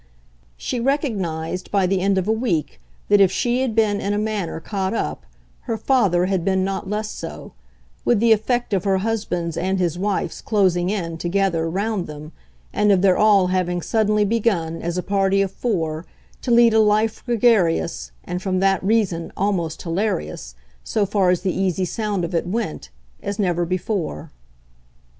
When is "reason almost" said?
18.83-19.83